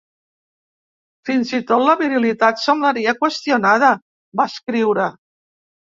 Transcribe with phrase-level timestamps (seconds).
[1.29, 3.93] Fins i tot la virilitat semblaria qüestionada,
[4.41, 5.07] va escriure.